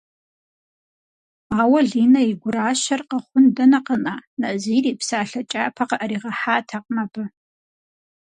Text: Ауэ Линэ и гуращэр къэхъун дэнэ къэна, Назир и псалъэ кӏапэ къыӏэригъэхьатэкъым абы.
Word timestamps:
Ауэ 1.61 1.79
Линэ 1.89 2.21
и 2.31 2.33
гуращэр 2.41 3.01
къэхъун 3.09 3.45
дэнэ 3.55 3.79
къэна, 3.85 4.15
Назир 4.41 4.83
и 4.91 4.93
псалъэ 4.99 5.41
кӏапэ 5.51 5.83
къыӏэригъэхьатэкъым 5.89 6.97
абы. 7.03 7.23